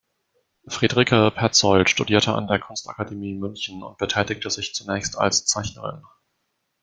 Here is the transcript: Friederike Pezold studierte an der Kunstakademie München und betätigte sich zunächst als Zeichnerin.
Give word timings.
Friederike 0.67 1.29
Pezold 1.29 1.87
studierte 1.87 2.33
an 2.33 2.47
der 2.47 2.57
Kunstakademie 2.59 3.35
München 3.35 3.83
und 3.83 3.99
betätigte 3.99 4.49
sich 4.49 4.73
zunächst 4.73 5.15
als 5.15 5.45
Zeichnerin. 5.45 6.01